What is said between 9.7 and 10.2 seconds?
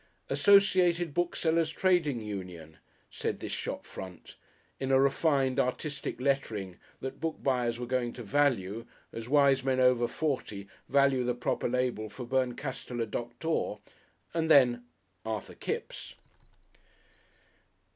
over